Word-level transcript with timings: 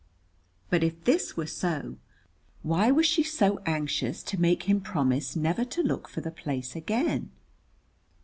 But 0.71 0.83
if 0.83 1.03
this 1.03 1.37
were 1.37 1.45
so, 1.45 1.97
why 2.63 2.89
was 2.89 3.05
she 3.05 3.21
so 3.21 3.59
anxious 3.67 4.23
to 4.23 4.41
make 4.41 4.63
him 4.63 4.81
promise 4.81 5.35
never 5.35 5.63
to 5.65 5.83
look 5.83 6.07
for 6.07 6.21
the 6.21 6.31
place 6.31 6.75
again? 6.75 7.29